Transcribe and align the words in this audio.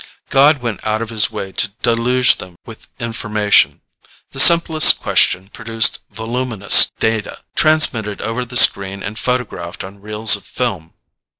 God 0.31 0.63
went 0.63 0.83
out 0.83 1.03
of 1.03 1.11
his 1.11 1.29
way 1.29 1.51
to 1.51 1.67
deluge 1.83 2.37
them 2.37 2.55
with 2.65 2.87
information. 2.99 3.81
The 4.31 4.39
simplest 4.39 4.99
question 4.99 5.47
produced 5.49 5.99
voluminous 6.09 6.89
data, 6.99 7.37
transmitted 7.55 8.19
over 8.19 8.43
the 8.43 8.57
screen 8.57 9.03
and 9.03 9.19
photographed 9.19 9.83
on 9.83 10.01
reels 10.01 10.35
of 10.35 10.43
film. 10.43 10.95